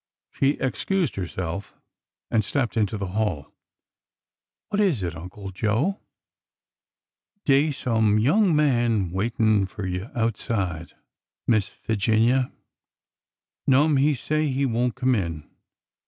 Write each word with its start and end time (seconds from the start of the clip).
She 0.31 0.53
excused 0.53 1.15
herself 1.15 1.75
and 2.31 2.43
stepped 2.43 2.75
into 2.75 2.97
the 2.97 3.09
hall. 3.13 3.53
''What 4.71 4.79
is 4.81 5.03
it. 5.03 5.13
Uncle 5.15 5.51
Joe?''" 5.51 5.99
Dey 7.45 7.69
's 7.71 7.77
some 7.77 8.17
young 8.17 8.55
man 8.55 9.11
waitin' 9.11 9.67
fur 9.67 9.85
you 9.85 10.09
outside. 10.15 10.93
Miss 11.45 11.67
Figinia. 11.69 12.51
No'm, 13.67 13.97
he 13.97 14.15
say 14.15 14.47
he 14.47 14.65
won't 14.65 14.95
come 14.95 15.13
in. 15.13 15.47